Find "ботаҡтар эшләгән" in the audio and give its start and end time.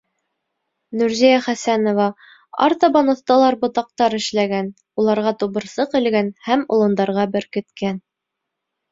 3.65-4.71